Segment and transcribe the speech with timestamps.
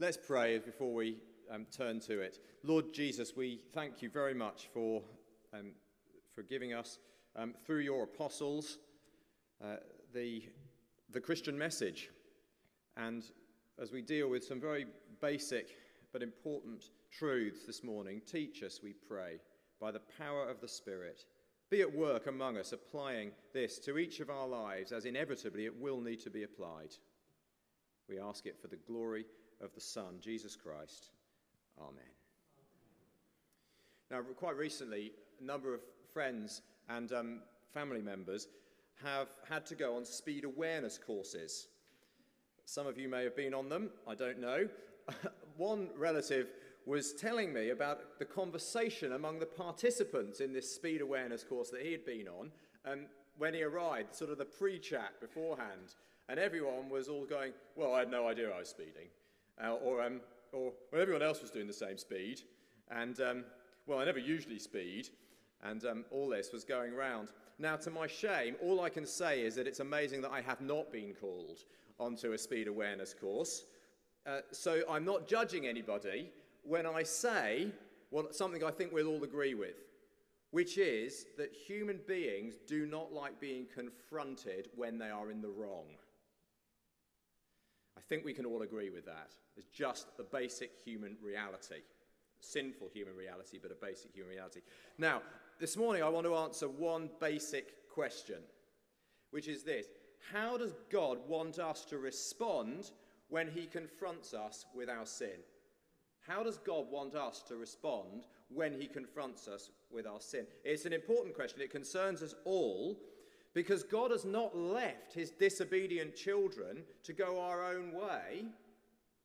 [0.00, 1.18] Let's pray before we
[1.50, 2.38] um, turn to it.
[2.64, 5.02] Lord Jesus, we thank you very much for,
[5.52, 5.72] um,
[6.34, 6.98] for giving us,
[7.36, 8.78] um, through your apostles,
[9.62, 9.76] uh,
[10.14, 10.44] the,
[11.10, 12.08] the Christian message.
[12.96, 13.24] And
[13.78, 14.86] as we deal with some very
[15.20, 15.76] basic
[16.14, 19.38] but important truths this morning, teach us, we pray,
[19.82, 21.26] by the power of the Spirit.
[21.68, 25.78] Be at work among us, applying this to each of our lives, as inevitably it
[25.78, 26.94] will need to be applied.
[28.08, 29.26] We ask it for the glory
[29.60, 31.10] of the Son, Jesus Christ.
[31.78, 32.02] Amen.
[34.10, 35.80] Now, quite recently, a number of
[36.12, 37.40] friends and um,
[37.72, 38.48] family members
[39.04, 41.68] have had to go on speed awareness courses.
[42.64, 44.68] Some of you may have been on them, I don't know.
[45.56, 46.48] One relative
[46.86, 51.82] was telling me about the conversation among the participants in this speed awareness course that
[51.82, 52.50] he had been on
[52.90, 53.06] um,
[53.38, 55.94] when he arrived, sort of the pre chat beforehand.
[56.28, 59.08] And everyone was all going, Well, I had no idea I was speeding
[59.62, 60.20] uh, or, um,
[60.52, 62.42] or well, everyone else was doing the same speed,
[62.90, 63.44] and um,
[63.86, 65.08] well, I never usually speed,
[65.62, 67.28] and um, all this was going around.
[67.58, 70.60] Now, to my shame, all I can say is that it's amazing that I have
[70.60, 71.64] not been called
[71.98, 73.64] onto a speed awareness course.
[74.26, 76.30] Uh, so I'm not judging anybody
[76.62, 77.72] when I say
[78.10, 79.76] well, something I think we'll all agree with,
[80.50, 85.48] which is that human beings do not like being confronted when they are in the
[85.48, 85.86] wrong.
[87.96, 89.30] I think we can all agree with that.
[89.60, 91.82] It's just the basic human reality.
[92.40, 94.60] Sinful human reality, but a basic human reality.
[94.96, 95.20] Now,
[95.58, 98.38] this morning I want to answer one basic question,
[99.32, 99.86] which is this
[100.32, 102.92] How does God want us to respond
[103.28, 105.40] when He confronts us with our sin?
[106.26, 110.46] How does God want us to respond when He confronts us with our sin?
[110.64, 111.60] It's an important question.
[111.60, 112.96] It concerns us all
[113.52, 118.44] because God has not left his disobedient children to go our own way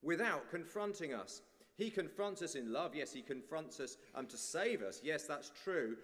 [0.05, 1.41] without confronting us.
[1.77, 2.95] He confronts us in love.
[2.95, 5.01] Yes, he confronts us um, to save us.
[5.03, 5.97] Yes, that's true.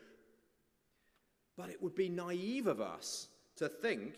[1.55, 4.15] But it would be naive of us to think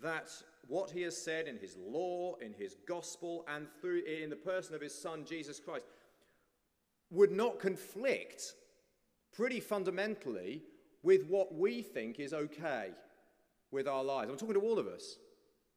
[0.00, 0.30] that
[0.68, 4.74] what he has said in his law, in his gospel, and through in the person
[4.74, 5.84] of his son Jesus Christ
[7.10, 8.54] would not conflict
[9.32, 10.62] pretty fundamentally
[11.02, 12.90] with what we think is okay
[13.70, 14.30] with our lives.
[14.30, 15.16] I'm talking to all of us,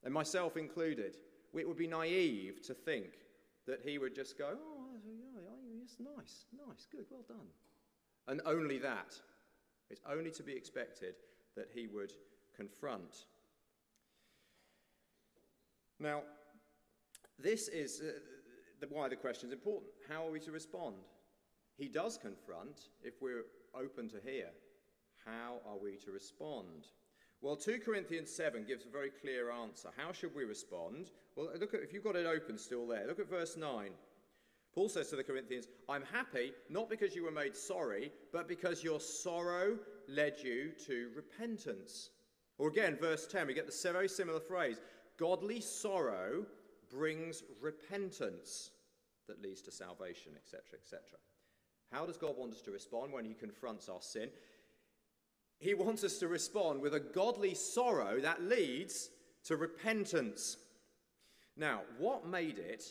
[0.04, 1.16] and myself included.
[1.58, 3.08] It would be naive to think
[3.66, 4.86] that he would just go, Oh,
[5.80, 7.46] yes, nice, nice, good, well done.
[8.28, 9.14] And only that.
[9.90, 11.14] It's only to be expected
[11.56, 12.12] that he would
[12.56, 13.26] confront.
[15.98, 16.22] Now,
[17.38, 18.18] this is uh,
[18.80, 19.90] the, why the question is important.
[20.08, 20.96] How are we to respond?
[21.78, 24.48] He does confront if we're open to hear.
[25.24, 26.86] How are we to respond?
[27.42, 29.90] Well, 2 Corinthians 7 gives a very clear answer.
[29.96, 31.10] How should we respond?
[31.36, 33.06] Well, look at if you've got it open still there.
[33.06, 33.90] Look at verse 9.
[34.74, 38.84] Paul says to the Corinthians, I'm happy not because you were made sorry, but because
[38.84, 42.10] your sorrow led you to repentance.
[42.58, 44.80] Or again, verse 10, we get the very similar phrase
[45.18, 46.44] Godly sorrow
[46.90, 48.70] brings repentance
[49.28, 51.18] that leads to salvation, etc., etc.
[51.90, 54.28] How does God want us to respond when He confronts our sin?
[55.58, 59.10] He wants us to respond with a godly sorrow that leads
[59.44, 60.58] to repentance.
[61.56, 62.84] Now, what made it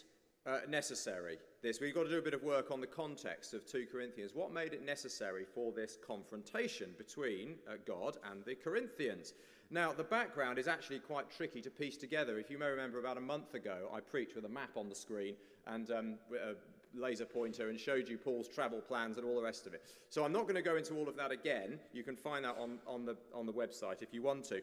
[0.46, 1.38] uh, necessary?
[1.62, 4.31] This, we've got to do a bit of work on the context of 2 Corinthians.
[4.34, 9.34] What made it necessary for this confrontation between uh, God and the Corinthians?
[9.72, 12.38] Now, the background is actually quite tricky to piece together.
[12.38, 14.96] If you may remember, about a month ago, I preached with a map on the
[14.96, 15.36] screen
[15.68, 16.54] and um, uh,
[16.97, 19.83] laser pointer and showed you Paul's travel plans and all the rest of it.
[20.09, 21.79] So I'm not going to go into all of that again.
[21.94, 24.61] You can find that on, on, the, on the website if you want to.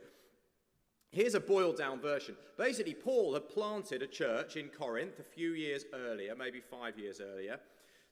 [1.10, 2.36] Here's a boiled down version.
[2.56, 7.20] Basically, Paul had planted a church in Corinth a few years earlier, maybe five years
[7.20, 7.60] earlier.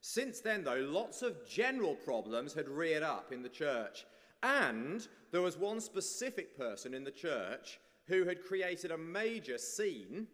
[0.02, 4.04] Since then, though, lots of general problems had reared up in the church.
[4.42, 10.26] And there was one specific person in the church who had created a major scene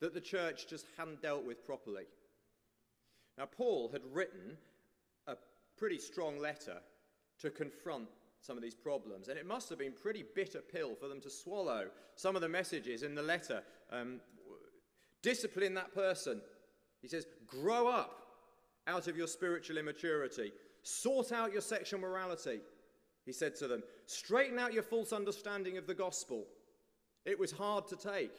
[0.00, 2.04] that the church just hadn't dealt with properly.
[3.38, 4.56] Now, Paul had written
[5.26, 5.36] a
[5.76, 6.78] pretty strong letter
[7.40, 8.08] to confront
[8.40, 11.30] some of these problems, and it must have been pretty bitter pill for them to
[11.30, 11.88] swallow.
[12.16, 14.20] Some of the messages in the letter um,
[15.22, 16.40] discipline that person.
[17.00, 18.22] He says, grow up
[18.86, 20.52] out of your spiritual immaturity,
[20.82, 22.60] sort out your sexual morality.
[23.24, 26.44] He said to them, straighten out your false understanding of the gospel.
[27.24, 28.32] It was hard to take.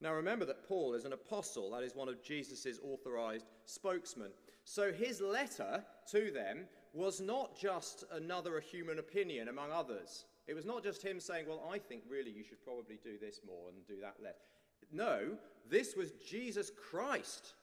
[0.00, 4.30] Now remember that Paul is an apostle, that is one of Jesus' authorized spokesmen.
[4.64, 10.24] So his letter to them was not just another human opinion among others.
[10.46, 13.40] It was not just him saying, Well, I think really you should probably do this
[13.46, 14.48] more and do that less.
[14.92, 15.36] No,
[15.68, 17.54] this was Jesus Christ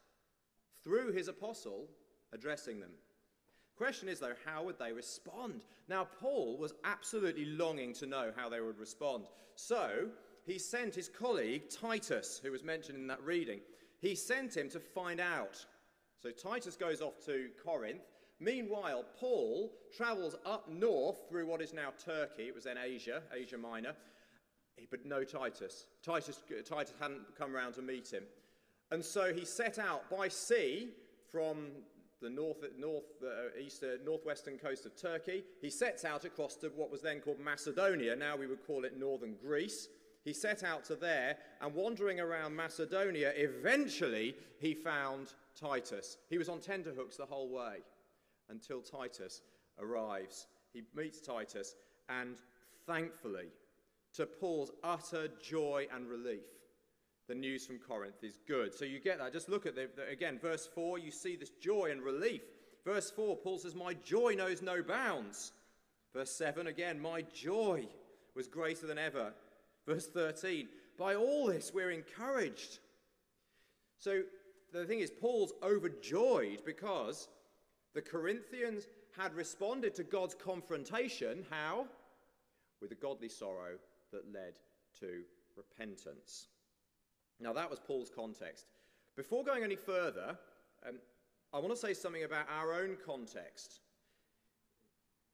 [0.83, 1.87] through his apostle
[2.31, 2.91] addressing them.
[3.77, 5.61] Question is, though, how would they respond?
[5.87, 9.25] Now, Paul was absolutely longing to know how they would respond.
[9.55, 10.07] So,
[10.47, 13.59] he sent his colleague Titus, who was mentioned in that reading,
[13.99, 15.63] he sent him to find out.
[16.23, 18.01] So, Titus goes off to Corinth.
[18.39, 22.43] Meanwhile, Paul travels up north through what is now Turkey.
[22.43, 23.93] It was then Asia, Asia Minor.
[24.89, 25.87] But no Titus.
[26.03, 28.23] Titus, Titus hadn't come around to meet him.
[28.91, 30.89] And so he set out by sea
[31.29, 31.67] from
[32.21, 35.43] the north, north, uh, uh, northwestern coast of Turkey.
[35.61, 38.15] He sets out across to what was then called Macedonia.
[38.15, 39.87] Now we would call it northern Greece.
[40.27, 46.17] He set out to there, and wandering around Macedonia, eventually he found Titus.
[46.29, 47.77] He was on tenterhooks the whole way
[48.49, 49.41] until Titus
[49.79, 50.47] arrives.
[50.73, 51.75] He meets Titus,
[52.09, 52.35] and
[52.85, 53.45] thankfully,
[54.15, 56.43] to Paul's utter joy and relief,
[57.29, 58.73] the news from Corinth is good.
[58.73, 59.31] So you get that.
[59.31, 62.41] Just look at the, the, again, verse 4, you see this joy and relief.
[62.83, 65.53] Verse 4, Paul says, My joy knows no bounds.
[66.13, 67.85] Verse 7, again, My joy
[68.35, 69.31] was greater than ever.
[69.87, 70.67] Verse 13,
[70.97, 72.79] By all this we're encouraged.
[73.97, 74.23] So
[74.73, 77.29] the thing is, Paul's overjoyed because
[77.95, 78.87] the Corinthians
[79.17, 81.45] had responded to God's confrontation.
[81.49, 81.87] How?
[82.81, 83.77] With a godly sorrow
[84.11, 84.53] that led
[84.99, 85.21] to
[85.55, 86.47] repentance.
[87.39, 88.65] Now, that was Paul's context.
[89.15, 90.37] Before going any further,
[90.87, 90.95] um,
[91.53, 93.79] I want to say something about our own context.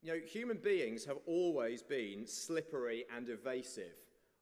[0.02, 3.96] You know, human beings have always been slippery and evasive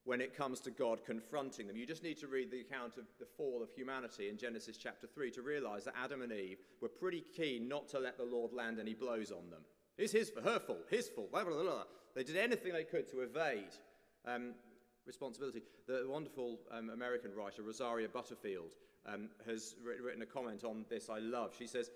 [0.03, 1.77] when it comes to God confronting them.
[1.77, 5.07] You just need to read the account of the fall of humanity in Genesis chapter
[5.07, 8.51] 3 to realize that Adam and Eve were pretty keen not to let the Lord
[8.51, 9.61] land any blows on them.
[9.97, 11.31] It's his, for her fault, his fault.
[11.31, 11.83] Blah, blah, blah.
[12.15, 13.75] They did anything they could to evade
[14.25, 14.53] um,
[15.05, 15.61] responsibility.
[15.87, 18.71] The wonderful um, American writer, Rosaria Butterfield,
[19.05, 21.53] um, has written a comment on this I love.
[21.57, 21.91] She says,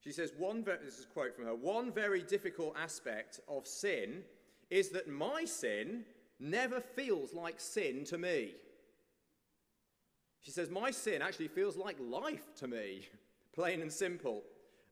[0.00, 3.66] she says one ve- this is a quote from her, one very difficult aspect of
[3.66, 4.22] sin
[4.70, 6.04] is that my sin
[6.38, 8.54] never feels like sin to me.
[10.40, 13.08] She says, My sin actually feels like life to me,
[13.54, 14.42] plain and simple.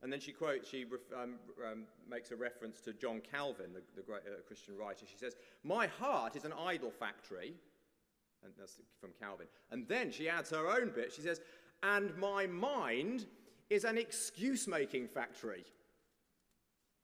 [0.03, 4.03] And then she quotes, she um, um, makes a reference to John Calvin, the, the
[4.03, 5.05] great uh, Christian writer.
[5.09, 7.55] She says, My heart is an idol factory.
[8.43, 9.47] And that's from Calvin.
[9.71, 11.11] And then she adds her own bit.
[11.11, 11.41] She says,
[11.81, 13.25] And my mind
[13.69, 15.65] is an excuse making factory.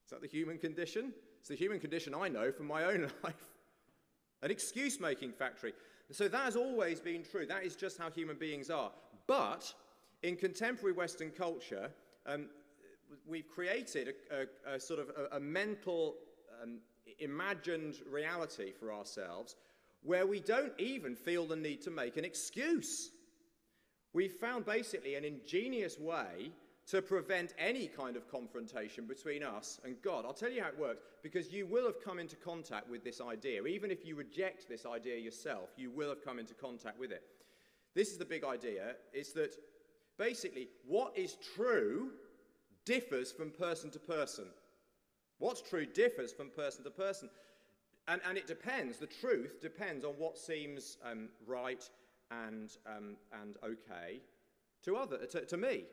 [0.04, 1.12] Is that the human condition?
[1.40, 3.51] It's the human condition I know from my own life.
[4.42, 5.72] An excuse making factory.
[6.10, 7.46] So that has always been true.
[7.46, 8.90] That is just how human beings are.
[9.26, 9.72] But
[10.22, 11.90] in contemporary Western culture,
[12.26, 12.46] um,
[13.26, 16.16] we've created a, a, a sort of a, a mental,
[16.62, 16.78] um,
[17.18, 19.56] imagined reality for ourselves
[20.02, 23.10] where we don't even feel the need to make an excuse.
[24.12, 26.50] We've found basically an ingenious way
[26.92, 30.26] to prevent any kind of confrontation between us and God.
[30.26, 33.18] I'll tell you how it works because you will have come into contact with this
[33.18, 33.64] idea.
[33.64, 37.22] Even if you reject this idea yourself, you will have come into contact with it.
[37.94, 39.54] This is the big idea is that
[40.18, 42.10] basically what is true
[42.84, 44.48] differs from person to person.
[45.38, 47.30] What's true differs from person to person.
[48.06, 51.88] And, and it depends, the truth depends on what seems um, right
[52.30, 54.20] and, um, and okay
[54.84, 55.84] to, other, to, to me.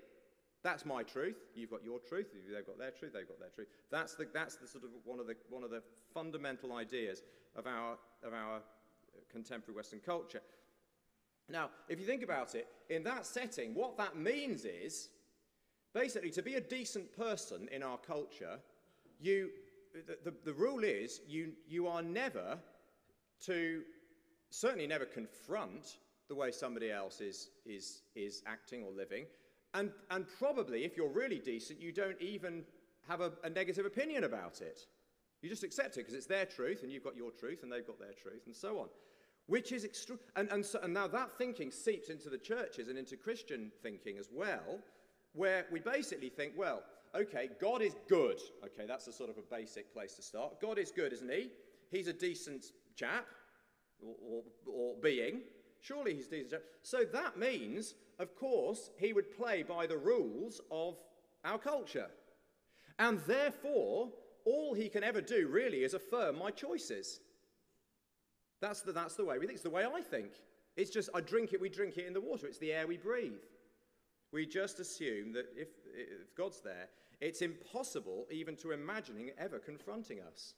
[0.64, 1.38] That's my truth.
[1.56, 2.28] You've got your truth.
[2.34, 3.14] They've got their truth.
[3.14, 3.68] They've got their truth.
[3.92, 5.82] That's the, that's the sort of one of the, one of the
[6.14, 7.24] fundamental ideas
[7.56, 8.62] of our, of our
[9.32, 10.42] contemporary Western culture.
[11.50, 15.10] Now, if you think about it, in that setting, what that means is
[15.94, 18.60] basically to be a decent person in our culture,
[19.20, 19.50] you,
[19.94, 22.60] the, the, the rule is you, you are never
[23.46, 23.82] to,
[24.50, 29.26] certainly never confront the way somebody else is, is, is acting or living.
[29.74, 32.64] And, and probably, if you're really decent, you don't even
[33.08, 34.82] have a, a negative opinion about it.
[35.42, 37.86] You just accept it because it's their truth, and you've got your truth, and they've
[37.86, 38.88] got their truth, and so on.
[39.48, 40.18] Which is extra.
[40.36, 44.18] And, and, so, and now that thinking seeps into the churches and into Christian thinking
[44.18, 44.80] as well,
[45.34, 46.84] where we basically think, well,
[47.16, 48.38] okay, God is good.
[48.64, 50.60] Okay, that's a sort of a basic place to start.
[50.62, 51.50] God is good, isn't he?
[51.90, 53.26] He's a decent chap
[54.06, 55.42] or, or, or being.
[55.82, 56.62] Surely he's decent chap.
[56.84, 60.98] So that means, of course, he would play by the rules of
[61.46, 62.10] our culture.
[62.98, 64.10] And therefore,
[64.46, 67.22] all he can ever do really is affirm my choices.
[68.62, 69.56] That's the, that's the way we think.
[69.56, 70.32] It's the way I think.
[70.76, 72.46] It's just, I drink it, we drink it in the water.
[72.46, 73.34] It's the air we breathe.
[74.32, 76.90] We just assume that if, if God's there,
[77.22, 80.54] it's impossible even to imagine him ever confronting us.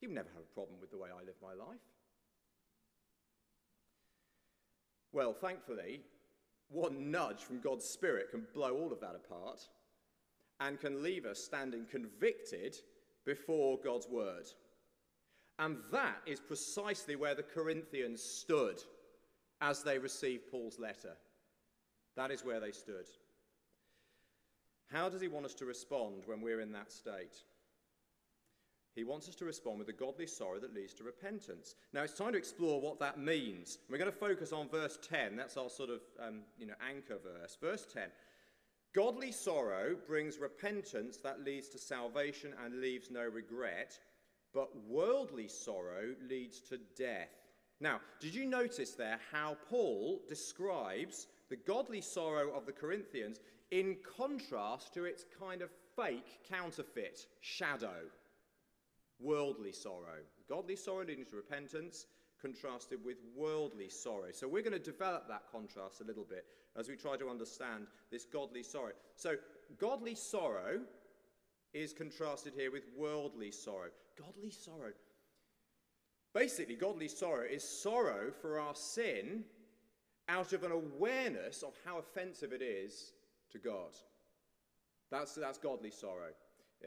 [0.00, 1.78] He would never have a problem with the way I live my life.
[5.12, 6.00] Well, thankfully,
[6.68, 9.60] one nudge from God's Spirit can blow all of that apart
[10.60, 12.76] and can leave us standing convicted
[13.24, 14.46] before God's Word.
[15.58, 18.82] And that is precisely where the Corinthians stood
[19.60, 21.16] as they received Paul's letter.
[22.16, 23.06] That is where they stood.
[24.90, 27.42] How does he want us to respond when we're in that state?
[28.96, 31.74] He wants us to respond with a godly sorrow that leads to repentance.
[31.92, 33.78] Now, it's time to explore what that means.
[33.90, 35.36] We're going to focus on verse 10.
[35.36, 37.58] That's our sort of um, you know, anchor verse.
[37.60, 38.04] Verse 10
[38.94, 44.00] Godly sorrow brings repentance that leads to salvation and leaves no regret,
[44.54, 47.28] but worldly sorrow leads to death.
[47.78, 53.98] Now, did you notice there how Paul describes the godly sorrow of the Corinthians in
[54.16, 58.06] contrast to its kind of fake, counterfeit shadow?
[59.20, 60.20] Worldly sorrow.
[60.48, 62.06] Godly sorrow leading to repentance,
[62.40, 64.30] contrasted with worldly sorrow.
[64.32, 66.44] So we're going to develop that contrast a little bit
[66.78, 68.92] as we try to understand this godly sorrow.
[69.16, 69.36] So,
[69.78, 70.80] godly sorrow
[71.72, 73.88] is contrasted here with worldly sorrow.
[74.18, 74.92] Godly sorrow.
[76.34, 79.44] Basically, godly sorrow is sorrow for our sin
[80.28, 83.12] out of an awareness of how offensive it is
[83.52, 83.92] to God.
[85.10, 86.30] That's, that's godly sorrow.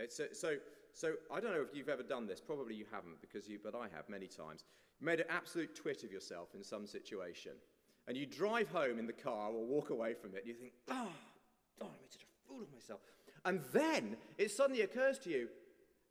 [0.09, 0.57] So, so,
[0.93, 2.39] so I don't know if you've ever done this.
[2.39, 4.63] Probably you haven't, because you, but I have many times.
[5.01, 7.53] made an absolute twit of yourself in some situation,
[8.07, 10.73] and you drive home in the car or walk away from it, and you think,
[10.89, 11.07] oh,
[11.81, 12.99] oh, I made such a fool of myself.
[13.45, 15.47] And then it suddenly occurs to you,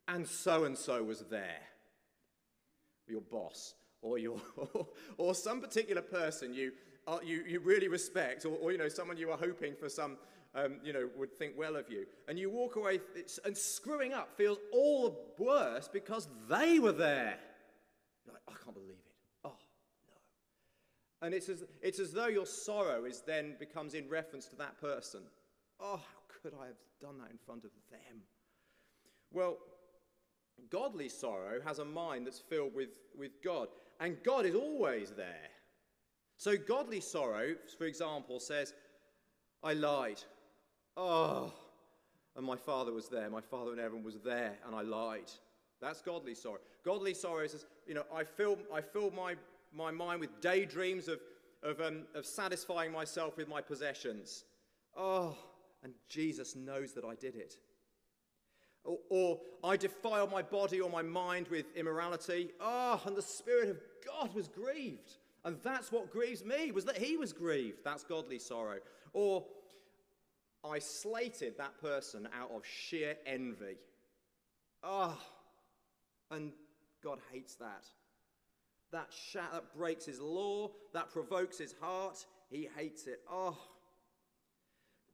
[0.07, 1.61] and so and so was there.
[3.07, 4.41] Your boss, or, your,
[5.17, 6.71] or some particular person you,
[7.07, 10.17] uh, you, you really respect, or, or, you know, someone you are hoping for some,
[10.55, 12.05] um, you know, would think well of you.
[12.27, 12.99] And you walk away,
[13.45, 17.37] and screwing up feels all the worse because they were there.
[18.25, 19.13] You're like, I can't believe it.
[19.45, 19.53] Oh,
[20.07, 21.25] no.
[21.27, 24.79] And it's as, it's as though your sorrow is then becomes in reference to that
[24.81, 25.21] person.
[25.79, 28.21] Oh, how could I have done that in front of them?
[29.31, 29.57] Well,
[30.71, 33.67] godly sorrow has a mind that's filled with, with God,
[33.99, 35.49] and God is always there.
[36.37, 38.73] So, godly sorrow, for example, says,
[39.61, 40.23] I lied.
[41.01, 41.53] Oh,
[42.35, 43.29] and my father was there.
[43.29, 45.31] My father in heaven was there, and I lied.
[45.81, 46.59] That's godly sorrow.
[46.83, 49.35] Godly sorrow says, you know, I fill, I fill my,
[49.73, 51.21] my mind with daydreams of,
[51.63, 54.43] of, um, of satisfying myself with my possessions.
[54.93, 55.37] Oh,
[55.83, 57.55] and Jesus knows that I did it.
[58.83, 62.49] Or, or, I defile my body or my mind with immorality.
[62.59, 65.15] Oh, and the Spirit of God was grieved.
[65.45, 67.85] And that's what grieves me, was that he was grieved.
[67.85, 68.79] That's godly sorrow.
[69.13, 69.45] Or
[70.63, 73.77] I slated that person out of sheer envy.
[74.83, 76.51] Ah, oh, and
[77.03, 77.85] God hates that.
[78.91, 82.25] That, sh- that breaks his law, that provokes his heart.
[82.49, 83.21] He hates it.
[83.31, 83.57] Oh,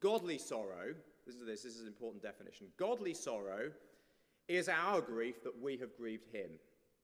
[0.06, 0.94] Godly sorrow,
[1.26, 2.68] this is this, this is an important definition.
[2.78, 3.72] Godly sorrow
[4.48, 6.52] is our grief that we have grieved him.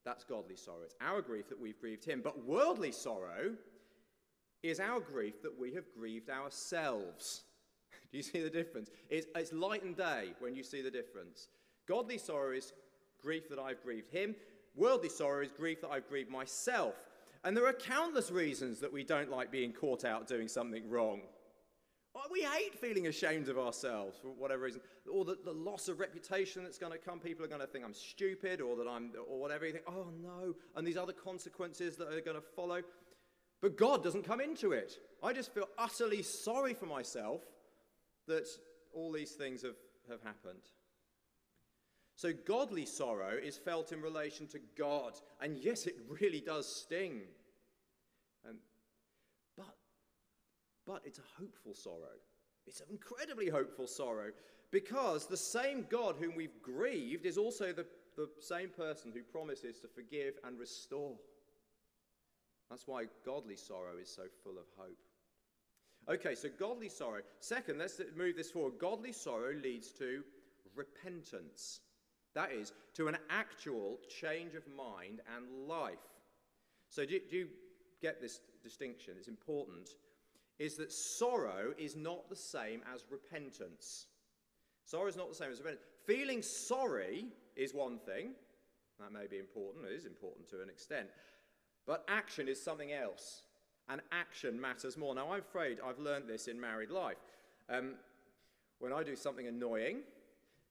[0.05, 0.83] That's godly sorrow.
[0.83, 2.21] It's our grief that we've grieved him.
[2.23, 3.55] But worldly sorrow
[4.61, 7.43] is our grief that we have grieved ourselves.
[8.11, 8.89] Do you see the difference?
[9.09, 11.47] It's, it's light and day when you see the difference.
[11.87, 12.73] Godly sorrow is
[13.21, 14.35] grief that I've grieved him.
[14.75, 16.95] Worldly sorrow is grief that I've grieved myself.
[17.43, 21.21] And there are countless reasons that we don't like being caught out doing something wrong.
[22.13, 25.99] Oh, we hate feeling ashamed of ourselves for whatever reason, or the, the loss of
[25.99, 27.19] reputation that's going to come.
[27.19, 29.65] People are going to think I'm stupid, or that I'm, or whatever.
[29.65, 32.81] You think, oh no, and these other consequences that are going to follow.
[33.61, 34.99] But God doesn't come into it.
[35.23, 37.41] I just feel utterly sorry for myself
[38.31, 38.47] that
[38.93, 39.77] all these things have,
[40.09, 40.63] have happened.
[42.15, 45.13] So, godly sorrow is felt in relation to God.
[45.41, 47.21] And yes, it really does sting.
[48.47, 48.57] Um,
[50.85, 52.17] but it's a hopeful sorrow.
[52.67, 54.31] It's an incredibly hopeful sorrow
[54.71, 57.85] because the same God whom we've grieved is also the,
[58.15, 61.15] the same person who promises to forgive and restore.
[62.69, 64.97] That's why godly sorrow is so full of hope.
[66.09, 67.21] Okay, so godly sorrow.
[67.39, 68.73] Second, let's move this forward.
[68.79, 70.23] Godly sorrow leads to
[70.75, 71.81] repentance.
[72.33, 75.93] That is, to an actual change of mind and life.
[76.89, 77.47] So, do, do you
[78.01, 79.13] get this distinction?
[79.17, 79.89] It's important
[80.59, 84.05] is that sorrow is not the same as repentance.
[84.85, 85.83] Sorrow is not the same as repentance.
[86.05, 88.33] Feeling sorry is one thing.
[88.99, 89.85] That may be important.
[89.85, 91.07] It is important to an extent.
[91.87, 93.41] But action is something else.
[93.89, 95.13] And action matters more.
[95.13, 97.17] Now, I'm afraid I've learned this in married life.
[97.69, 97.95] Um,
[98.79, 99.99] when I do something annoying,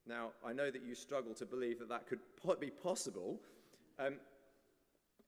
[0.06, 2.20] now I know that you struggle to believe that that could
[2.60, 3.38] be possible,
[3.98, 4.14] um,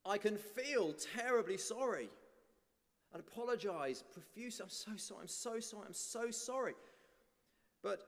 [0.05, 2.11] I can feel terribly sorry.
[3.13, 4.65] and apologize profusely.
[4.65, 6.75] I'm so sorry, I'm so sorry, I'm so sorry.
[7.83, 8.03] But,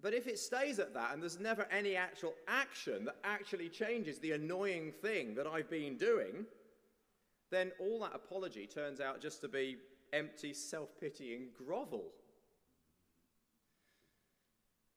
[0.00, 4.18] but if it stays at that and there's never any actual action that actually changes
[4.18, 6.46] the annoying thing that I've been doing,
[7.52, 9.76] then all that apology turns out just to be
[10.12, 12.06] empty self pitying grovel.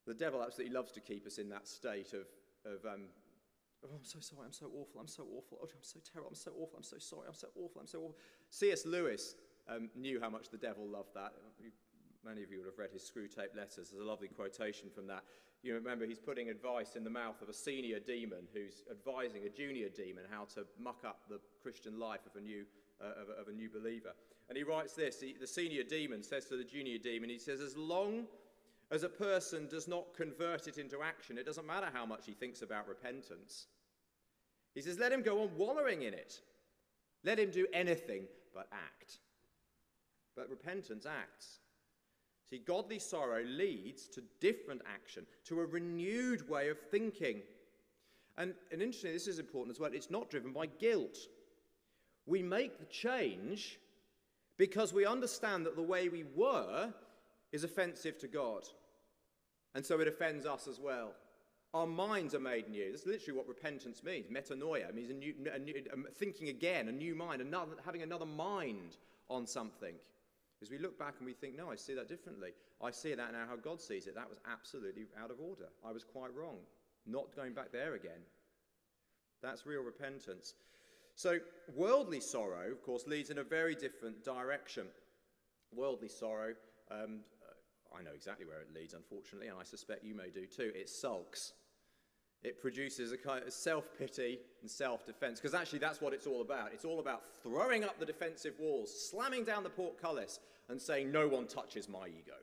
[0.07, 2.27] The devil absolutely loves to keep us in that state of,
[2.65, 3.01] of um,
[3.83, 6.35] oh, I'm so sorry, I'm so awful, I'm so awful, oh, I'm so terrible, I'm
[6.35, 8.17] so awful, I'm so sorry, I'm so awful, I'm so awful.
[8.51, 8.85] C.S.
[8.85, 9.35] Lewis
[9.67, 11.33] um, knew how much the devil loved that.
[12.23, 13.89] Many of you would have read his Screwtape Letters.
[13.91, 15.23] There's a lovely quotation from that.
[15.65, 19.49] You remember he's putting advice in the mouth of a senior demon who's advising a
[19.49, 22.65] junior demon how to muck up the Christian life of a new,
[23.01, 24.11] uh, of, of, a, new believer.
[24.47, 27.61] And he writes this he, the senior demon says to the junior demon, he says,
[27.61, 28.25] As long
[28.91, 32.33] as a person does not convert it into action, it doesn't matter how much he
[32.33, 33.65] thinks about repentance.
[34.75, 36.41] He says, let him go on wallowing in it.
[37.23, 39.17] Let him do anything but act.
[40.35, 41.59] But repentance acts.
[42.49, 47.41] See, godly sorrow leads to different action, to a renewed way of thinking.
[48.37, 51.17] And, and interestingly, this is important as well, it's not driven by guilt.
[52.27, 53.79] We make the change
[54.57, 56.93] because we understand that the way we were
[57.51, 58.63] is offensive to God.
[59.73, 61.13] And so it offends us as well.
[61.73, 62.91] Our minds are made new.
[62.91, 64.27] That's literally what repentance means.
[64.27, 65.73] Metanoia means a new, a new,
[66.15, 68.97] thinking again, a new mind, another, having another mind
[69.29, 69.95] on something.
[70.61, 72.51] As we look back and we think, no, I see that differently.
[72.81, 74.15] I see that now how God sees it.
[74.15, 75.67] That was absolutely out of order.
[75.85, 76.59] I was quite wrong.
[77.05, 78.23] Not going back there again.
[79.41, 80.53] That's real repentance.
[81.15, 81.39] So,
[81.75, 84.87] worldly sorrow, of course, leads in a very different direction.
[85.73, 86.53] Worldly sorrow,
[86.91, 87.19] um,
[87.97, 90.71] I know exactly where it leads, unfortunately, and I suspect you may do too.
[90.75, 91.53] It sulks.
[92.45, 96.27] It produces a kind of self pity and self defense, because actually that's what it's
[96.27, 96.71] all about.
[96.73, 101.27] It's all about throwing up the defensive walls, slamming down the portcullis, and saying, No
[101.27, 102.37] one touches my ego.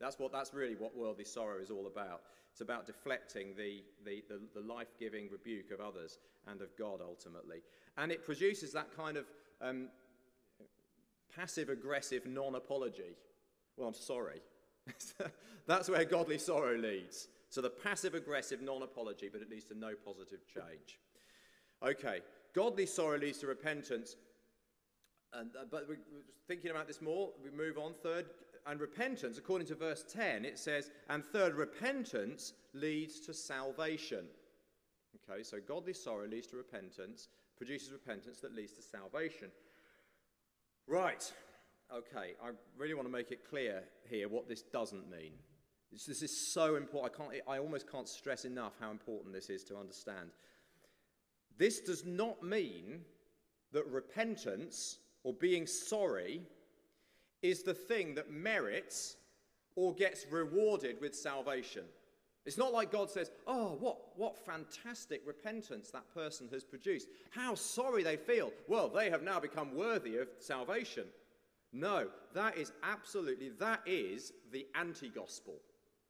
[0.00, 2.20] That's, what, that's really what worldly sorrow is all about.
[2.52, 7.00] It's about deflecting the, the, the, the life giving rebuke of others and of God
[7.02, 7.62] ultimately.
[7.96, 9.24] And it produces that kind of
[9.60, 9.88] um,
[11.34, 13.16] passive aggressive non apology.
[13.76, 14.40] Well, I'm sorry.
[15.66, 17.28] that's where godly sorrow leads.
[17.48, 20.98] So the passive aggressive non apology, but it leads to no positive change.
[21.82, 22.20] Okay,
[22.54, 24.16] godly sorrow leads to repentance.
[25.32, 25.98] And, uh, but we're
[26.48, 27.30] thinking about this more.
[27.42, 27.92] We move on.
[27.92, 28.26] Third,
[28.66, 34.26] and repentance, according to verse 10, it says, and third, repentance leads to salvation.
[35.30, 39.48] Okay, so godly sorrow leads to repentance, produces repentance that leads to salvation.
[40.88, 41.32] Right,
[41.94, 45.32] okay, I really want to make it clear here what this doesn't mean.
[46.04, 47.14] This is so important.
[47.14, 50.30] I, can't, I almost can't stress enough how important this is to understand.
[51.58, 53.00] This does not mean
[53.72, 56.42] that repentance or being sorry
[57.42, 59.16] is the thing that merits
[59.74, 61.84] or gets rewarded with salvation.
[62.44, 67.08] It's not like God says, Oh, what, what fantastic repentance that person has produced.
[67.30, 68.52] How sorry they feel.
[68.68, 71.04] Well, they have now become worthy of salvation.
[71.72, 75.56] No, that is absolutely, that is the anti gospel.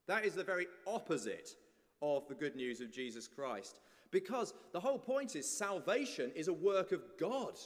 [0.06, 1.56] That is the very opposite
[2.02, 3.80] of the good news of Jesus Christ.
[4.10, 7.58] Because the whole point is salvation is a work of God.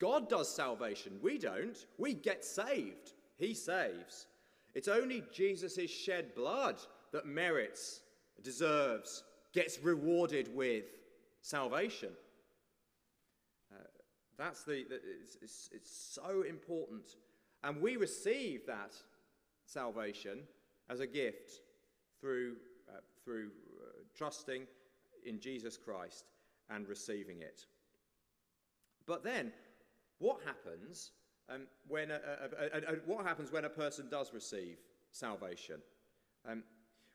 [0.00, 1.18] God does salvation.
[1.22, 1.86] We don't.
[1.96, 3.12] We get saved.
[3.38, 4.26] He saves.
[4.74, 6.76] It's only Jesus' shed blood
[7.12, 8.00] that merits,
[8.42, 9.22] deserves,
[9.54, 10.84] gets rewarded with
[11.40, 12.10] salvation.
[13.72, 13.84] Uh,
[14.36, 17.16] that's the, the it's, it's, it's so important.
[17.64, 18.92] And we receive that
[19.64, 20.40] salvation
[20.90, 21.60] as a gift
[22.20, 22.56] through,
[22.88, 23.50] uh, through
[23.80, 24.62] uh, trusting
[25.24, 26.24] in Jesus Christ
[26.70, 27.66] and receiving it.
[29.06, 29.52] But then,
[30.18, 31.12] what happens
[31.48, 34.78] um, when a, a, a, what happens when a person does receive
[35.12, 35.80] salvation?
[36.48, 36.62] Um,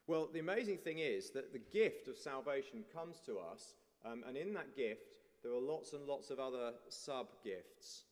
[0.08, 4.38] well, the amazing thing is that the gift of salvation comes to us, um, and
[4.38, 8.04] in that gift, there are lots and lots of other sub gifts.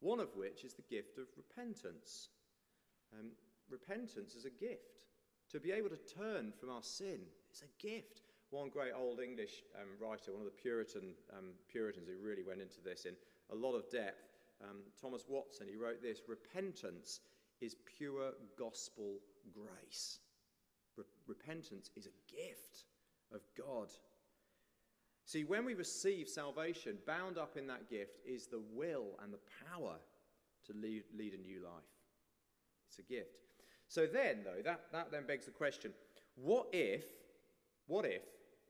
[0.00, 2.28] One of which is the gift of repentance.
[3.18, 3.30] Um,
[3.70, 5.06] repentance is a gift.
[5.52, 7.20] To be able to turn from our sin
[7.52, 8.22] is a gift.
[8.50, 12.60] One great old English um, writer, one of the Puritan um, Puritans who really went
[12.60, 13.14] into this in
[13.50, 14.26] a lot of depth,
[14.62, 17.20] um, Thomas Watson, he wrote this Repentance
[17.60, 19.18] is pure gospel
[19.52, 20.20] grace.
[20.96, 22.84] Re- repentance is a gift
[23.32, 23.88] of God.
[25.24, 29.40] See, when we receive salvation, bound up in that gift is the will and the
[29.68, 29.96] power
[30.66, 31.82] to lead, lead a new life.
[32.88, 33.45] It's a gift.
[33.88, 35.92] So then, though, that, that then begs the question
[36.36, 37.04] what if,
[37.86, 38.22] what if,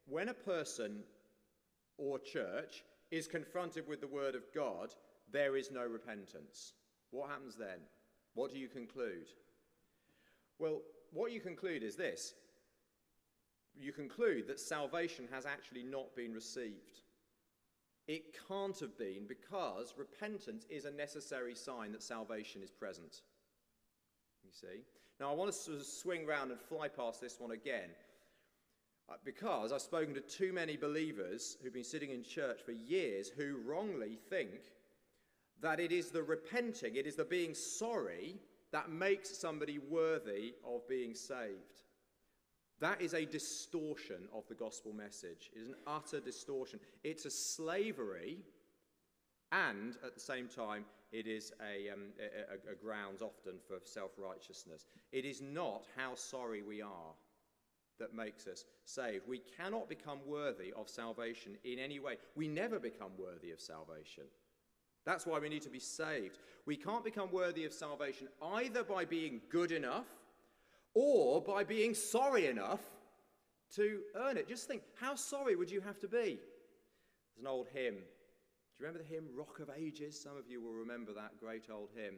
[0.07, 1.03] when a person
[1.99, 4.95] or church is confronted with the word of God,
[5.33, 6.75] there is no repentance?
[7.11, 7.79] what happens then?
[8.35, 9.29] What do you conclude?
[10.59, 12.35] Well, what you conclude is this
[13.79, 17.01] you conclude that salvation has actually not been received.
[18.09, 23.21] It can't have been because repentance is a necessary sign that salvation is present.
[24.45, 24.83] You see?
[25.19, 27.89] Now, I want to sort of swing round and fly past this one again
[29.09, 33.29] uh, because I've spoken to too many believers who've been sitting in church for years
[33.29, 34.73] who wrongly think
[35.63, 38.37] that it is the repenting, it is the being sorry
[38.73, 41.83] that makes somebody worthy of being saved.
[42.81, 45.51] That is a distortion of the gospel message.
[45.55, 46.79] It is an utter distortion.
[47.05, 48.39] It's a slavery,
[49.51, 54.12] and at the same time, it is a, um, a, a, grounds often for self
[54.19, 54.87] righteousness.
[55.12, 57.14] It is not how sorry we are
[57.99, 59.25] that makes us saved.
[59.27, 62.16] We cannot become worthy of salvation in any way.
[62.35, 64.25] We never become worthy of salvation.
[65.05, 66.38] That's why we need to be saved.
[66.66, 70.07] We can't become worthy of salvation either by being good enough
[70.95, 72.81] or by being sorry enough
[73.77, 74.49] to earn it.
[74.49, 76.38] Just think, how sorry would you have to be?
[76.38, 77.97] There's an old hymn.
[78.77, 80.21] Do you remember the hymn Rock of Ages?
[80.21, 82.17] Some of you will remember that great old hymn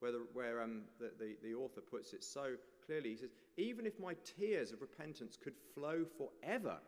[0.00, 3.10] where, the, where um, the, the, the author puts it so clearly.
[3.10, 6.78] He says, Even if my tears of repentance could flow forever,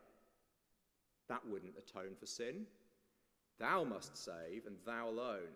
[1.29, 2.67] that wouldn't atone for sin.
[3.61, 5.55] Thou must save, and thou alone.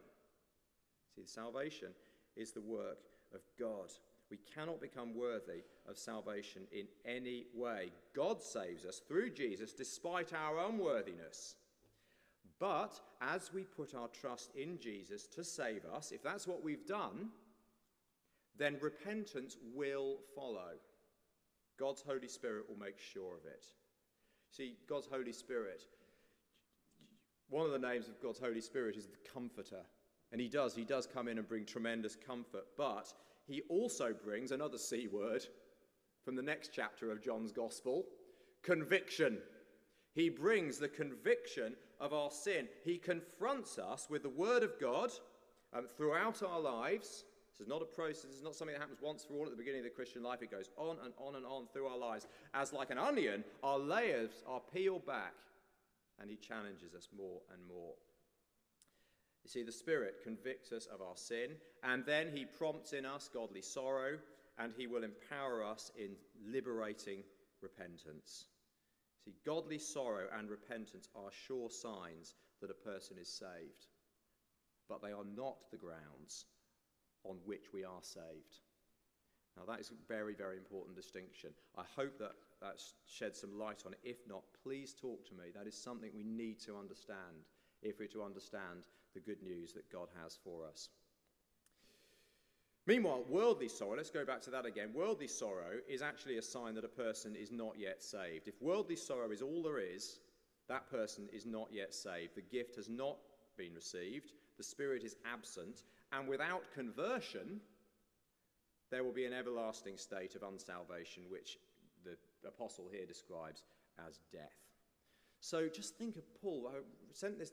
[1.17, 1.89] See, salvation
[2.37, 2.99] is the work
[3.35, 3.91] of God.
[4.31, 7.91] We cannot become worthy of salvation in any way.
[8.15, 11.57] God saves us through Jesus despite our unworthiness.
[12.59, 16.87] But as we put our trust in Jesus to save us, if that's what we've
[16.87, 17.31] done,
[18.59, 20.73] then repentance will follow.
[21.79, 23.67] God's Holy Spirit will make sure of it.
[24.51, 25.83] See, God's Holy Spirit,
[27.51, 29.83] one of the names of God's Holy Spirit is the Comforter.
[30.33, 32.65] And he does, he does come in and bring tremendous comfort.
[32.77, 33.13] But
[33.47, 35.45] he also brings another C word
[36.25, 38.05] from the next chapter of John's Gospel
[38.63, 39.39] conviction.
[40.15, 42.69] He brings the conviction of our sin.
[42.85, 45.11] He confronts us with the Word of God
[45.73, 47.25] um, throughout our lives.
[47.51, 49.51] This is not a process, this is not something that happens once for all at
[49.51, 50.43] the beginning of the Christian life.
[50.43, 52.27] It goes on and on and on through our lives.
[52.53, 55.35] As like an onion, our layers are peeled back,
[56.21, 57.95] and He challenges us more and more.
[59.43, 61.51] You see, the Spirit convicts us of our sin,
[61.83, 64.19] and then He prompts in us godly sorrow,
[64.59, 66.11] and He will empower us in
[66.47, 67.23] liberating
[67.63, 68.47] repentance.
[69.27, 73.89] See, godly sorrow and repentance are sure signs that a person is saved,
[74.89, 76.47] but they are not the grounds
[77.25, 78.61] on which we are saved.
[79.57, 81.51] Now, that is a very, very important distinction.
[81.77, 83.99] I hope that that sheds some light on it.
[84.03, 85.51] If not, please talk to me.
[85.55, 87.45] That is something we need to understand
[87.83, 90.89] if we're to understand the good news that God has for us.
[92.87, 94.91] Meanwhile, worldly sorrow, let's go back to that again.
[94.95, 98.47] Worldly sorrow is actually a sign that a person is not yet saved.
[98.47, 100.21] If worldly sorrow is all there is,
[100.69, 102.37] that person is not yet saved.
[102.37, 103.17] The gift has not
[103.57, 107.61] been received, the Spirit is absent, and without conversion,
[108.91, 111.59] there will be an everlasting state of unsalvation, which
[112.05, 113.65] the apostle here describes
[114.07, 114.55] as death.
[115.41, 116.71] So just think of Paul.
[116.73, 116.79] I
[117.13, 117.53] sent this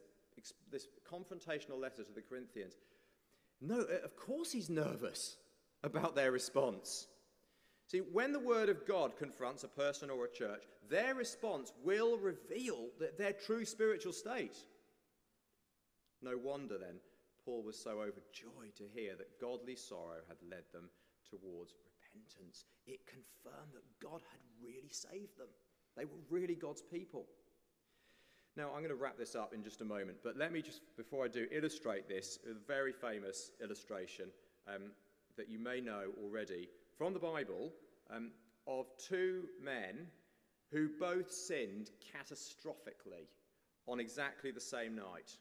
[0.72, 2.74] this confrontational letter to the Corinthians.
[3.63, 5.38] No, uh, of course he's nervous
[5.84, 7.08] about their response.
[7.88, 12.17] See, when the Word of God confronts a person or a church, their response will
[12.17, 14.58] reveal their true spiritual state.
[16.21, 16.99] No wonder then
[17.45, 20.89] Paul was so overjoyed to hear that godly sorrow had led them
[21.30, 21.73] towards
[22.13, 22.65] repentance.
[22.86, 25.49] It confirmed that God had really saved them,
[25.95, 27.28] they were really God's people.
[28.56, 30.82] Now, I'm going to wrap this up in just a moment, but let me just,
[30.96, 34.26] before I do, illustrate this with a very famous illustration
[34.68, 34.92] um,
[35.38, 37.72] that you may know already from the Bible
[38.12, 38.30] um,
[38.68, 40.06] of two men
[40.72, 43.28] who both sinned catastrophically
[43.88, 45.38] on exactly the same night.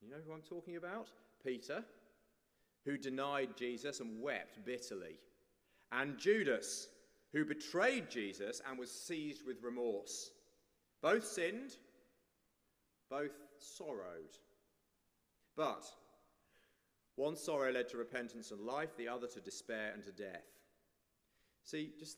[0.00, 1.08] You know who I'm talking about?
[1.44, 1.84] Peter,
[2.84, 5.18] who denied Jesus and wept bitterly,
[5.92, 6.88] and Judas,
[7.32, 10.32] who betrayed Jesus and was seized with remorse.
[11.00, 11.76] Both sinned,
[13.12, 14.38] both sorrowed.
[15.54, 15.84] But
[17.16, 20.46] one sorrow led to repentance and life, the other to despair and to death.
[21.64, 22.16] See, just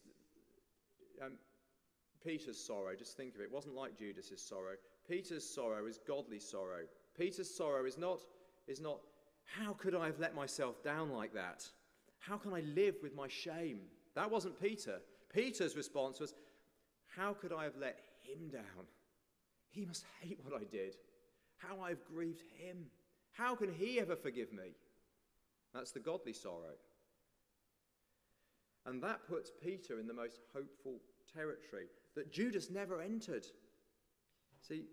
[1.21, 1.33] um,
[2.25, 4.77] Peter's sorrow, just think of it, it wasn't like Judas's sorrow.
[5.09, 6.85] Peter's sorrow is godly sorrow.
[7.19, 8.21] Peter's sorrow is not,
[8.69, 9.01] is not,
[9.45, 11.69] how could I have let myself down like that?
[12.21, 13.81] How can I live with my shame?
[14.15, 15.01] That wasn't Peter.
[15.33, 16.35] Peter's response was,
[17.17, 18.87] how could I have let him down?
[19.75, 20.95] He must hate what I did,
[21.57, 22.87] how I've grieved him.
[23.33, 24.77] How can he ever forgive me?
[25.75, 26.77] That's the godly sorrow.
[28.87, 31.01] And that puts Peter in the most hopeful
[31.35, 33.47] territory that Judas never entered.
[34.61, 34.85] See,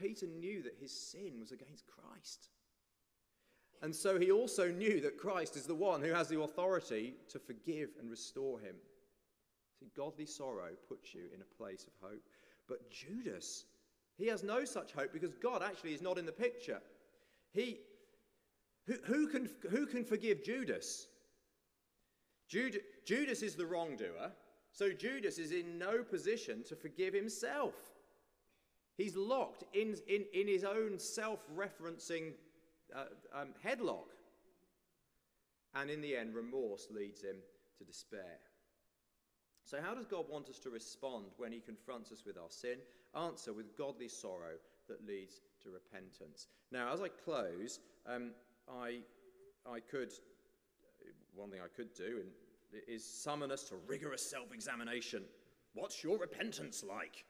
[0.00, 2.48] Peter knew that his sin was against Christ.
[3.82, 7.38] And so he also knew that Christ is the one who has the authority to
[7.38, 8.76] forgive and restore him.
[9.78, 12.22] See, godly sorrow puts you in a place of hope.
[12.68, 13.64] But Judas,
[14.22, 16.80] he has no such hope because God actually is not in the picture.
[17.52, 17.80] He,
[18.86, 21.08] who, who, can, who can forgive Judas?
[22.48, 24.30] Jude, Judas is the wrongdoer,
[24.70, 27.74] so Judas is in no position to forgive himself.
[28.96, 32.34] He's locked in, in, in his own self referencing
[32.94, 34.06] uh, um, headlock.
[35.74, 37.36] And in the end, remorse leads him
[37.78, 38.38] to despair.
[39.64, 42.78] So, how does God want us to respond when He confronts us with our sin?
[43.14, 44.56] Answer with godly sorrow
[44.88, 46.48] that leads to repentance.
[46.70, 48.32] Now, as I close, um,
[48.68, 49.00] I,
[49.66, 50.12] I could,
[51.34, 52.22] one thing I could do
[52.88, 55.24] is summon us to rigorous self examination.
[55.74, 57.24] What's your repentance like?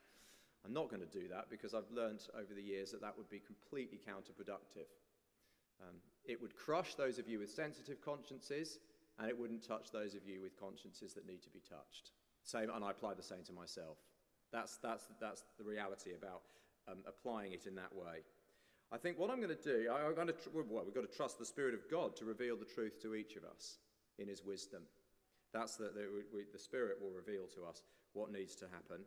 [0.65, 3.29] I'm not going to do that because I've learned over the years that that would
[3.29, 4.87] be completely counterproductive.
[5.81, 8.79] Um, it would crush those of you with sensitive consciences,
[9.19, 12.11] and it wouldn't touch those of you with consciences that need to be touched.
[12.43, 13.97] Same, and I apply the same to myself.
[14.51, 16.41] That's, that's, that's the reality about
[16.87, 18.23] um, applying it in that way.
[18.91, 21.17] I think what I'm going to do, I, am going to, well, we've got to
[21.17, 23.77] trust the Spirit of God to reveal the truth to each of us
[24.19, 24.83] in His wisdom.
[25.53, 27.81] That's the, the, we, the Spirit will reveal to us
[28.13, 29.03] what needs to happen.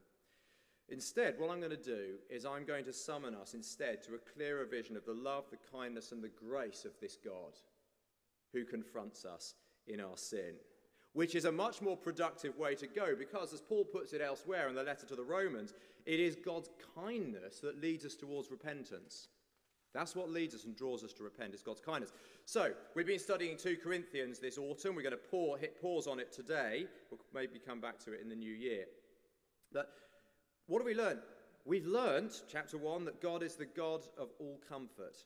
[0.88, 4.34] Instead, what I'm going to do is I'm going to summon us instead to a
[4.34, 7.54] clearer vision of the love, the kindness, and the grace of this God
[8.52, 9.54] who confronts us
[9.86, 10.54] in our sin
[11.16, 14.68] which is a much more productive way to go because, as Paul puts it elsewhere
[14.68, 15.72] in the letter to the Romans,
[16.04, 19.28] it is God's kindness that leads us towards repentance.
[19.94, 22.12] That's what leads us and draws us to repent, is God's kindness.
[22.44, 24.94] So, we've been studying 2 Corinthians this autumn.
[24.94, 26.84] We're going to pour, hit pause on it today.
[27.10, 28.84] We'll maybe come back to it in the new year.
[29.72, 29.88] But
[30.66, 31.20] what have we learned?
[31.64, 35.16] We've learned, chapter 1, that God is the God of all comfort.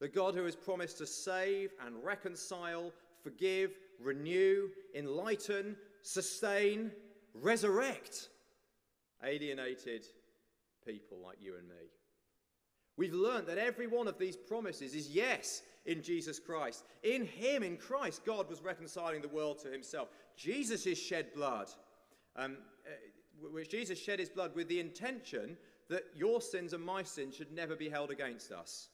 [0.00, 2.90] The God who has promised to save and reconcile,
[3.22, 3.70] forgive,
[4.02, 6.90] renew, enlighten, sustain,
[7.34, 8.28] resurrect
[9.24, 10.06] alienated
[10.86, 11.90] people like you and me.
[12.96, 16.84] We've learned that every one of these promises is yes in Jesus Christ.
[17.02, 20.08] In Him, in Christ, God was reconciling the world to Himself.
[20.36, 21.68] Jesus' shed blood,
[22.36, 25.56] um, uh, which Jesus shed His blood with the intention
[25.88, 28.88] that your sins and my sins should never be held against us.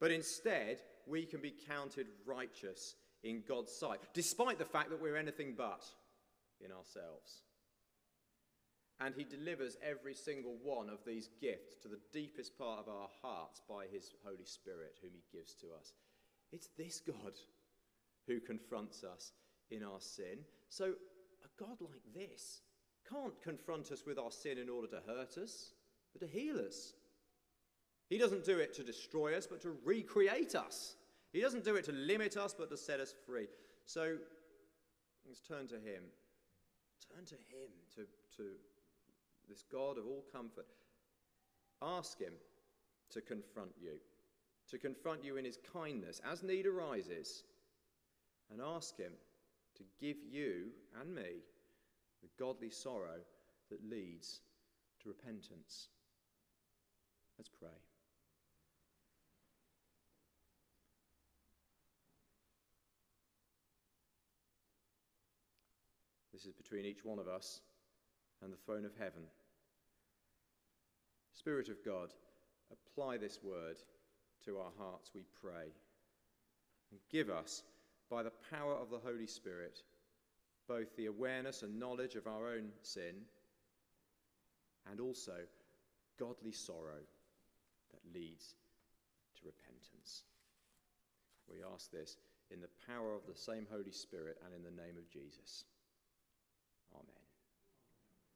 [0.00, 5.16] But instead, we can be counted righteous in God's sight, despite the fact that we're
[5.16, 5.84] anything but
[6.64, 7.42] in ourselves.
[9.00, 13.08] And He delivers every single one of these gifts to the deepest part of our
[13.22, 15.92] hearts by His Holy Spirit, whom He gives to us.
[16.52, 17.34] It's this God
[18.26, 19.32] who confronts us
[19.70, 20.38] in our sin.
[20.68, 22.60] So, a God like this
[23.08, 25.72] can't confront us with our sin in order to hurt us,
[26.12, 26.94] but to heal us.
[28.08, 30.96] He doesn't do it to destroy us, but to recreate us.
[31.36, 33.46] He doesn't do it to limit us, but to set us free.
[33.84, 34.16] So
[35.26, 36.04] let's turn to Him.
[37.14, 38.06] Turn to Him, to,
[38.38, 38.48] to
[39.46, 40.64] this God of all comfort.
[41.82, 42.32] Ask Him
[43.10, 43.98] to confront you,
[44.70, 47.44] to confront you in His kindness as need arises,
[48.50, 49.12] and ask Him
[49.76, 50.68] to give you
[50.98, 51.42] and me
[52.22, 53.20] the godly sorrow
[53.68, 54.40] that leads
[55.02, 55.88] to repentance.
[57.36, 57.68] Let's pray.
[66.36, 67.62] This is between each one of us
[68.42, 69.22] and the throne of heaven.
[71.32, 72.12] Spirit of God,
[72.70, 73.76] apply this word
[74.44, 75.72] to our hearts, we pray.
[76.90, 77.62] And give us,
[78.10, 79.80] by the power of the Holy Spirit,
[80.68, 83.14] both the awareness and knowledge of our own sin
[84.90, 85.38] and also
[86.20, 87.00] godly sorrow
[87.92, 88.56] that leads
[89.36, 90.24] to repentance.
[91.48, 92.18] We ask this
[92.50, 95.64] in the power of the same Holy Spirit and in the name of Jesus.